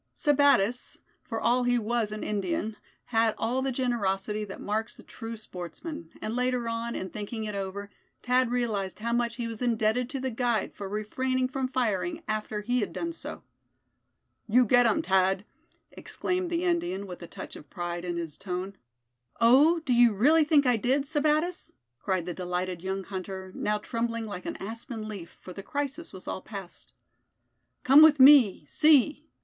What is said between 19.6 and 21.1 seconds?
do you really think I did,